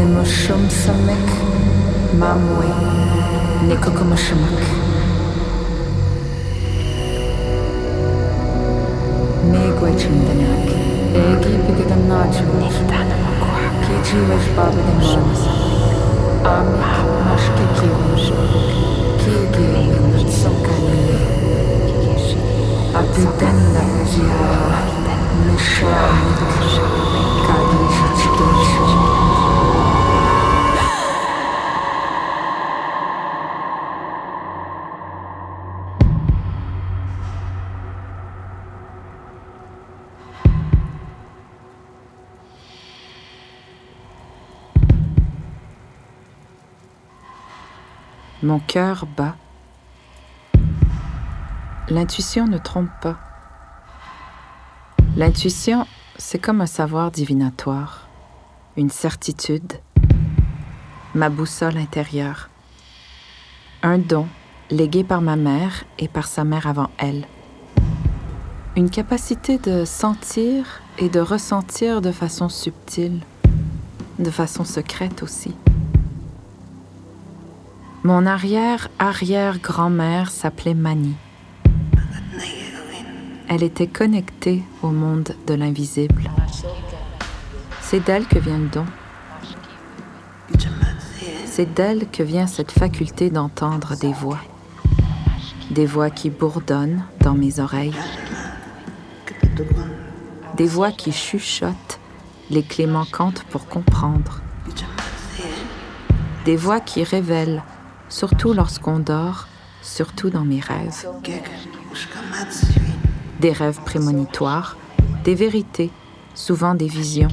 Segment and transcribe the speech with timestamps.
[0.00, 1.28] Nemoshom Samek
[2.20, 2.68] Mamwe
[3.68, 4.60] Nekokomashamak.
[9.52, 10.68] Negwechundanak.
[11.24, 12.44] Egi Pigadanachu.
[12.60, 13.60] Nistanamakwa.
[13.84, 15.52] Kijiwash Baba Demosa.
[16.44, 18.49] Amit Mashkikiwash.
[48.42, 49.36] Mon cœur bat.
[51.90, 53.18] L'intuition ne trompe pas.
[55.14, 58.08] L'intuition, c'est comme un savoir divinatoire,
[58.78, 59.74] une certitude,
[61.14, 62.48] ma boussole intérieure,
[63.82, 64.26] un don
[64.70, 67.26] légué par ma mère et par sa mère avant elle,
[68.74, 73.20] une capacité de sentir et de ressentir de façon subtile,
[74.18, 75.54] de façon secrète aussi.
[78.02, 81.16] Mon arrière-arrière-grand-mère s'appelait Mani.
[83.46, 86.30] Elle était connectée au monde de l'invisible.
[87.82, 88.86] C'est d'elle que vient le don.
[91.44, 94.40] C'est d'elle que vient cette faculté d'entendre des voix.
[95.70, 97.92] Des voix qui bourdonnent dans mes oreilles.
[100.56, 102.00] Des voix qui chuchotent
[102.48, 104.40] les clés manquantes pour comprendre.
[106.46, 107.62] Des voix qui révèlent
[108.10, 109.48] surtout lorsqu'on dort,
[109.82, 111.06] surtout dans mes rêves.
[113.40, 114.76] Des rêves prémonitoires,
[115.24, 115.90] des vérités,
[116.34, 117.30] souvent des visions.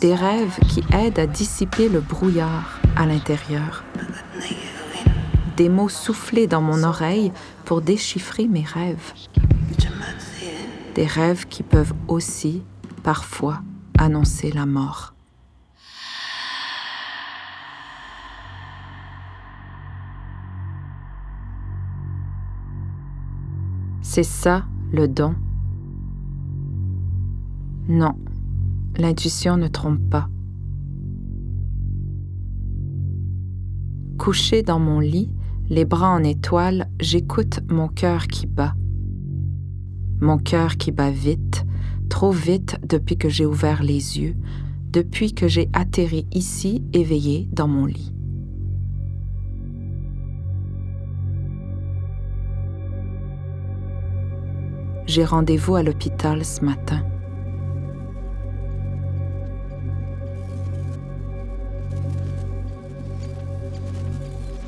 [0.00, 3.82] Des rêves qui aident à dissiper le brouillard à l'intérieur.
[5.56, 7.32] Des mots soufflés dans mon oreille
[7.64, 9.12] pour déchiffrer mes rêves.
[10.94, 12.62] Des rêves qui peuvent aussi,
[13.02, 13.60] parfois,
[13.98, 15.14] annoncer la mort.
[24.10, 25.34] C'est ça le don.
[27.90, 28.14] Non,
[28.96, 30.30] l'intuition ne trompe pas.
[34.16, 35.30] Couché dans mon lit,
[35.68, 38.74] les bras en étoile, j'écoute mon cœur qui bat.
[40.22, 41.66] Mon cœur qui bat vite,
[42.08, 44.36] trop vite depuis que j'ai ouvert les yeux,
[44.90, 48.17] depuis que j'ai atterri ici éveillé dans mon lit.
[55.08, 57.02] J'ai rendez-vous à l'hôpital ce matin.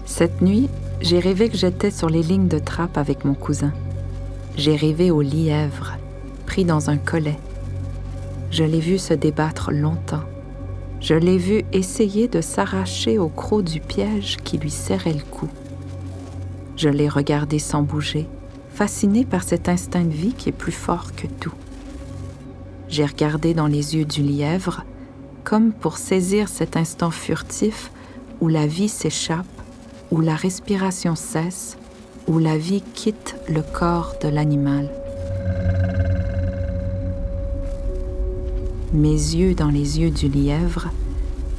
[0.07, 0.69] Cette nuit,
[1.03, 3.73] j'ai rêvé que j'étais sur les lignes de trappe avec mon cousin.
[4.57, 5.93] J'ai rêvé au lièvre,
[6.47, 7.39] pris dans un collet.
[8.51, 10.25] Je l'ai vu se débattre longtemps.
[11.01, 15.49] Je l'ai vu essayer de s'arracher au croc du piège qui lui serrait le cou.
[16.77, 18.27] Je l'ai regardé sans bouger
[18.81, 21.53] fasciné par cet instinct de vie qui est plus fort que tout.
[22.88, 24.85] J'ai regardé dans les yeux du lièvre,
[25.44, 27.91] comme pour saisir cet instant furtif
[28.41, 29.44] où la vie s'échappe,
[30.11, 31.77] où la respiration cesse,
[32.27, 34.91] où la vie quitte le corps de l'animal.
[38.94, 40.88] Mes yeux dans les yeux du lièvre,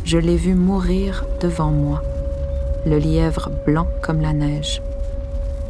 [0.06, 2.02] je l'ai vu mourir devant moi,
[2.88, 4.82] le lièvre blanc comme la neige.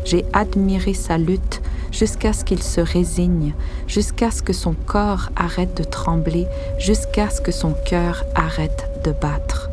[0.05, 1.61] J'ai admiré sa lutte
[1.91, 3.53] jusqu'à ce qu'il se résigne,
[3.87, 6.47] jusqu'à ce que son corps arrête de trembler,
[6.79, 9.69] jusqu'à ce que son cœur arrête de battre.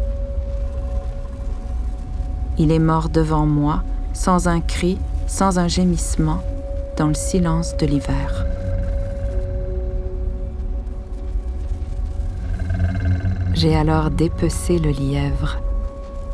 [2.58, 3.82] Il est mort devant moi,
[4.12, 6.42] sans un cri, sans un gémissement,
[6.96, 8.44] dans le silence de l'hiver.
[13.54, 15.58] J'ai alors dépecé le lièvre.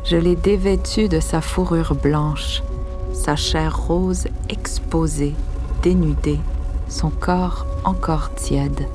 [0.03, 2.61] Je l'ai dévêtu de sa fourrure blanche,
[3.25, 5.33] sa chair rose exposée,
[5.81, 6.39] dénudée,
[6.87, 8.87] son corps encore tiède.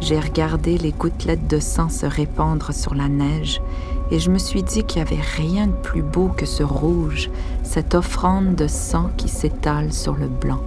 [0.00, 3.60] J'ai regardé les gouttelettes de sang se répandre sur la neige
[4.10, 7.28] et je me suis dit qu'il n'y avait rien de plus beau que ce rouge,
[7.62, 10.62] cette offrande de sang qui s'étale sur le blanc.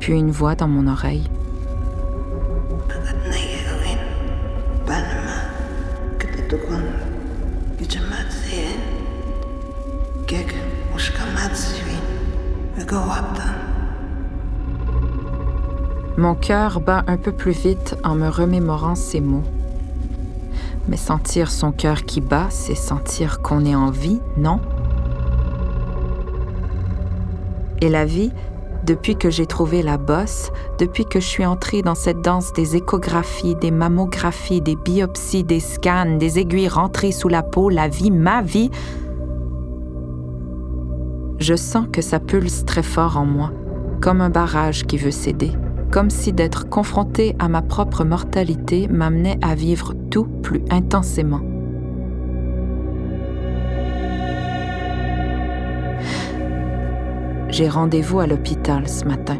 [0.00, 1.28] Puis une voix dans mon oreille.
[16.18, 19.44] Mon cœur bat un peu plus vite en me remémorant ces mots.
[20.88, 24.58] Mais sentir son cœur qui bat, c'est sentir qu'on est en vie, non?
[27.82, 28.32] Et la vie,
[28.86, 32.76] depuis que j'ai trouvé la bosse, depuis que je suis entrée dans cette danse des
[32.76, 38.10] échographies, des mammographies, des biopsies, des scans, des aiguilles rentrées sous la peau, la vie,
[38.10, 38.70] ma vie,
[41.38, 43.52] je sens que ça pulse très fort en moi,
[44.00, 45.52] comme un barrage qui veut céder,
[45.90, 51.40] comme si d'être confronté à ma propre mortalité m'amenait à vivre tout plus intensément.
[57.48, 59.38] J'ai rendez-vous à l'hôpital ce matin.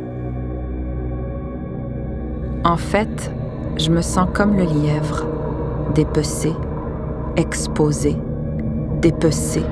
[2.64, 3.31] En fait,
[3.76, 5.26] je me sens comme le lièvre,
[5.94, 6.52] dépecé,
[7.37, 8.16] exposé,
[9.02, 9.62] dépecé,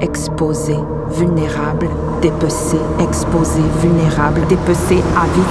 [0.00, 0.76] exposé,
[1.10, 1.88] vulnérable,
[2.22, 5.44] dépecé, exposé, vulnérable, dépecé, avide,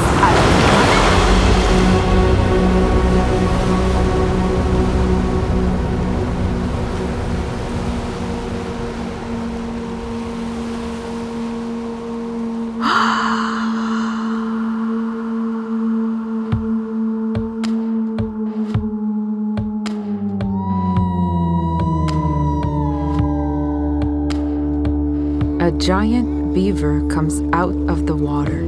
[25.59, 28.59] A giant beaver comes out of the water.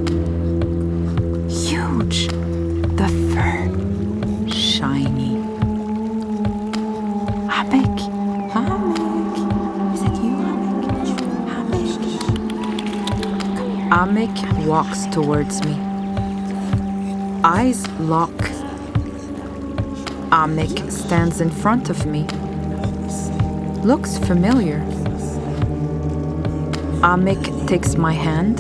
[1.49, 2.27] Huge.
[2.97, 3.69] The fur.
[4.49, 5.35] Shiny.
[7.49, 7.99] Hammock.
[8.53, 9.35] Hammock.
[9.93, 11.19] Is it you, Hammock?
[11.49, 11.93] Hammock.
[13.91, 15.75] Amek walks towards me.
[17.43, 18.31] Eyes lock.
[20.31, 22.25] Amek stands in front of me.
[23.83, 24.81] Looks familiar.
[27.03, 28.59] Amek takes my hand.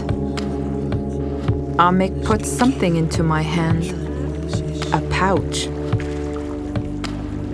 [1.79, 3.85] Amik puts something into my hand.
[4.93, 5.67] A pouch.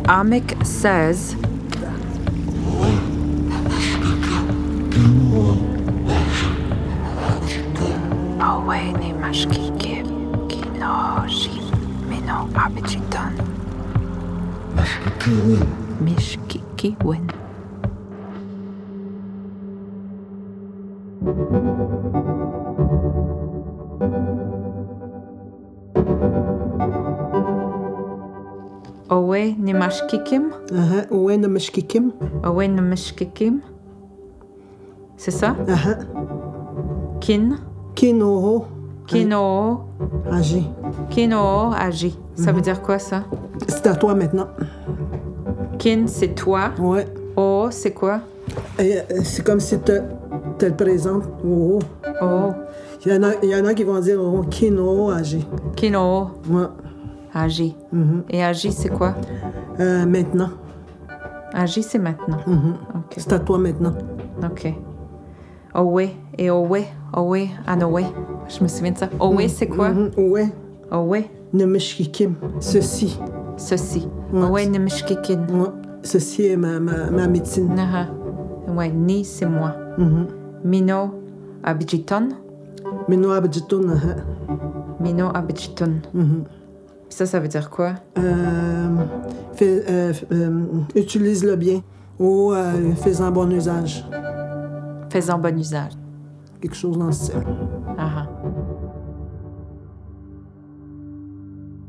[0.09, 1.35] Amik says,
[29.09, 30.51] Owe ni mashkikim?
[30.75, 32.11] Aha, Owe na mashkikim.
[32.43, 33.61] Owe ni mashkikim?
[35.17, 35.55] C'est ça?
[35.67, 35.95] Aha.
[37.19, 37.57] Kin?
[37.95, 38.65] Kinoho.
[39.07, 39.85] Kino?
[40.31, 40.63] Agi.
[41.09, 42.15] Kino agi.
[42.35, 43.23] Ça veut dire quoi ça?
[43.67, 44.47] C'est à toi maintenant.
[45.79, 46.71] Kin, c'est toi.
[46.79, 47.07] Ouais.
[47.35, 48.19] Oh, c'est quoi?
[48.79, 49.93] Euh, C'est comme si tu
[50.59, 51.23] te le présentes.
[51.45, 51.79] Oh.
[52.21, 52.51] Oh,
[53.05, 55.47] Il y, en a, il y en a qui vont dire oh, Kino Agi.
[55.75, 56.65] kino Ouais.
[57.33, 57.75] agi.
[57.93, 58.23] Mhm.
[58.29, 59.13] Et agi, c'est quoi?
[59.79, 60.49] Euh, maintenant.
[61.53, 62.37] Agi, c'est maintenant.
[62.45, 62.73] Mhm.
[62.95, 63.13] Ok.
[63.17, 63.93] C'est à toi maintenant.
[64.43, 64.73] Ok.
[65.75, 65.99] Owe
[66.37, 66.83] et Owe.
[67.15, 67.35] Owe
[67.67, 68.03] and Owe.
[68.49, 69.09] Je me souviens de ça.
[69.19, 69.89] Owe, c'est quoi?
[69.89, 70.11] Mhm.
[70.17, 70.47] Owe
[70.91, 71.23] Owe,
[71.53, 72.33] na mashkikim.
[72.59, 73.17] Ceci.
[73.57, 74.07] ceci.
[74.33, 74.43] Ouais.
[74.43, 75.39] Owe ne mishkikin.
[75.53, 75.69] Ouais.
[76.03, 77.73] Ceci est ma, ma, ma médecine.
[77.75, 78.07] Naha.
[78.75, 79.73] Ouais, ni, c'est moi.
[80.63, 81.11] Mino
[81.63, 82.29] abjiton.
[83.07, 83.89] Mino abjitun.
[83.89, 84.15] aha.
[84.99, 86.01] Mino abjiton.
[86.13, 86.43] Mhm.
[87.09, 87.93] Ça, ça veut dire quoi?
[88.17, 88.87] Euh,
[89.61, 90.63] euh, euh,
[90.95, 91.81] Utilise-le bien.
[92.19, 92.53] Ou
[92.97, 94.05] fais-en bon usage.
[95.09, 95.93] Faisant bon usage.
[96.61, 97.43] Quelque chose dans ce style.
[97.97, 98.27] Ah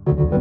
[0.06, 0.40] ah.